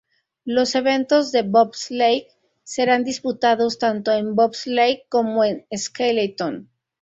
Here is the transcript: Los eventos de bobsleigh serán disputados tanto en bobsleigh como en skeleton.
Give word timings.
Los 0.45 0.73
eventos 0.73 1.31
de 1.31 1.43
bobsleigh 1.43 2.25
serán 2.63 3.03
disputados 3.03 3.77
tanto 3.77 4.11
en 4.11 4.33
bobsleigh 4.33 5.05
como 5.09 5.43
en 5.43 5.67
skeleton. 5.77 6.71